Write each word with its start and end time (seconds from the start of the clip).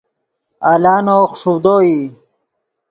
الانو 0.71 1.19
خوݰوڤدو 1.37 1.75
ای 1.83 1.97